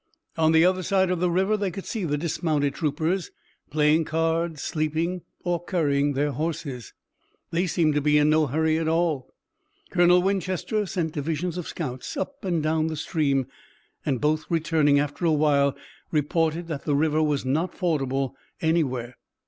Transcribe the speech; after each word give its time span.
On 0.35 0.51
the 0.51 0.65
other 0.65 0.81
side 0.81 1.11
of 1.11 1.19
the 1.19 1.29
river 1.29 1.55
they 1.55 1.69
could 1.69 1.85
see 1.85 2.05
the 2.05 2.17
dismounted 2.17 2.73
troopers, 2.73 3.29
playing 3.69 4.03
cards, 4.05 4.63
sleeping 4.63 5.21
or 5.43 5.63
currying 5.63 6.13
their 6.13 6.31
horses. 6.31 6.91
They 7.51 7.67
seemed 7.67 7.93
to 7.93 8.01
be 8.01 8.17
in 8.17 8.27
no 8.27 8.47
hurry 8.47 8.79
at 8.79 8.87
all. 8.87 9.31
Colonel 9.91 10.23
Winchester 10.23 10.87
sent 10.87 11.13
divisions 11.13 11.55
of 11.55 11.67
scouts 11.67 12.17
up 12.17 12.43
and 12.43 12.63
down 12.63 12.87
the 12.87 12.95
stream, 12.95 13.45
and, 14.03 14.19
both 14.19 14.45
returning 14.49 14.97
after 14.99 15.23
a 15.23 15.31
while, 15.31 15.77
reported 16.09 16.65
that 16.67 16.83
the 16.85 16.95
river 16.95 17.21
was 17.21 17.45
not 17.45 17.75
fordable 17.77 18.33
anywhere. 18.59 19.17